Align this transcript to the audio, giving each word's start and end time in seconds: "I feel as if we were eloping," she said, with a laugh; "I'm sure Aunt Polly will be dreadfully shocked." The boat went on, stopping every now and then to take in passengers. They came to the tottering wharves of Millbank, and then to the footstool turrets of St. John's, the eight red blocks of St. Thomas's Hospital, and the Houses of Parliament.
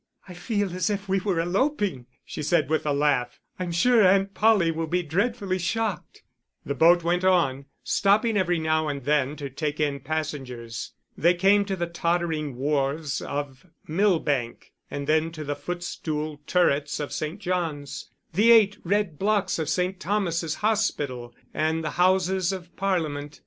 "I 0.27 0.33
feel 0.33 0.73
as 0.75 0.89
if 0.89 1.07
we 1.07 1.19
were 1.19 1.39
eloping," 1.39 2.07
she 2.25 2.41
said, 2.41 2.71
with 2.71 2.87
a 2.87 2.91
laugh; 2.91 3.39
"I'm 3.59 3.71
sure 3.71 4.03
Aunt 4.03 4.33
Polly 4.33 4.71
will 4.71 4.87
be 4.87 5.03
dreadfully 5.03 5.59
shocked." 5.59 6.23
The 6.65 6.73
boat 6.73 7.03
went 7.03 7.23
on, 7.23 7.65
stopping 7.83 8.35
every 8.35 8.57
now 8.57 8.87
and 8.87 9.03
then 9.03 9.35
to 9.35 9.47
take 9.47 9.79
in 9.79 9.99
passengers. 9.99 10.93
They 11.15 11.35
came 11.35 11.65
to 11.65 11.75
the 11.75 11.85
tottering 11.85 12.55
wharves 12.55 13.21
of 13.21 13.67
Millbank, 13.87 14.73
and 14.89 15.05
then 15.05 15.31
to 15.33 15.43
the 15.43 15.55
footstool 15.55 16.41
turrets 16.47 16.99
of 16.99 17.13
St. 17.13 17.37
John's, 17.39 18.09
the 18.33 18.49
eight 18.51 18.79
red 18.83 19.19
blocks 19.19 19.59
of 19.59 19.69
St. 19.69 19.99
Thomas's 19.99 20.55
Hospital, 20.65 21.35
and 21.53 21.83
the 21.83 21.91
Houses 21.91 22.51
of 22.51 22.75
Parliament. 22.75 23.39